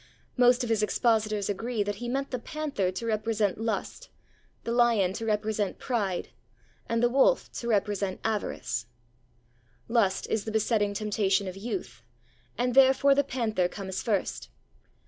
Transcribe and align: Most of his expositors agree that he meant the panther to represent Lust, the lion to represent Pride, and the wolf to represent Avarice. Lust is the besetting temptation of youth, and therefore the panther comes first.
Most 0.35 0.63
of 0.63 0.69
his 0.71 0.81
expositors 0.81 1.47
agree 1.47 1.83
that 1.83 1.97
he 1.97 2.09
meant 2.09 2.31
the 2.31 2.39
panther 2.39 2.89
to 2.91 3.05
represent 3.05 3.61
Lust, 3.61 4.09
the 4.63 4.71
lion 4.71 5.13
to 5.13 5.27
represent 5.27 5.77
Pride, 5.77 6.29
and 6.89 7.03
the 7.03 7.07
wolf 7.07 7.51
to 7.51 7.67
represent 7.67 8.19
Avarice. 8.23 8.87
Lust 9.87 10.25
is 10.27 10.43
the 10.43 10.51
besetting 10.51 10.95
temptation 10.95 11.47
of 11.47 11.55
youth, 11.55 12.01
and 12.57 12.73
therefore 12.73 13.13
the 13.13 13.23
panther 13.23 13.67
comes 13.67 14.01
first. 14.01 14.49